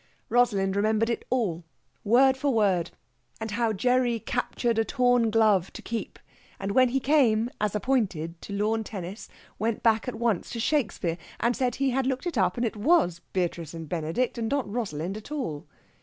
Rosalind 0.29 0.75
remembered 0.75 1.11
it 1.11 1.23
all, 1.29 1.63
word 2.03 2.35
for 2.35 2.51
word. 2.51 2.89
And 3.39 3.51
how 3.51 3.71
Gerry 3.71 4.19
captured 4.19 4.79
a 4.79 4.83
torn 4.83 5.29
glove 5.29 5.71
to 5.73 5.81
keep; 5.83 6.17
and 6.59 6.71
when 6.71 6.89
he 6.89 6.99
came, 6.99 7.51
as 7.61 7.75
appointed, 7.75 8.41
to 8.41 8.51
lawn 8.53 8.83
tennis, 8.83 9.29
went 9.59 9.83
back 9.83 10.07
at 10.07 10.15
once 10.15 10.49
to 10.53 10.59
Shakespeare, 10.59 11.19
and 11.39 11.55
said 11.55 11.75
he 11.75 11.91
had 11.91 12.07
looked 12.07 12.25
it 12.25 12.35
up, 12.35 12.57
and 12.57 12.65
it 12.65 12.75
was 12.75 13.21
Beatrice 13.31 13.75
and 13.75 13.87
Benedict, 13.87 14.39
and 14.39 14.49
not 14.49 14.67
Rosalind 14.67 15.17
at 15.17 15.31
all. 15.31 15.67